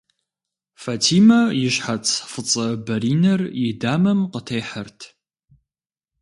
Фатимэ 0.81 1.41
и 1.63 1.65
щхьэц 1.73 2.07
фӏыцӏэ 2.31 2.67
бэринэр 2.85 3.41
и 3.63 3.65
дамэм 3.81 4.19
къытехьэрт. 4.31 4.99